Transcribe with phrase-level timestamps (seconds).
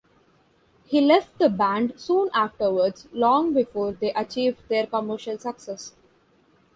[0.87, 5.93] He left the band soon afterwards, long before they achieved their commercial success.